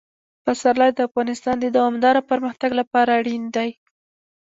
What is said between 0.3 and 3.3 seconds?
پسرلی د افغانستان د دوامداره پرمختګ لپاره